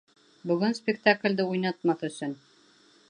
Бөгөн 0.51 0.73
спектаклде 0.79 1.45
уйнатмаҫ 1.51 2.03
өсөн! 2.09 2.35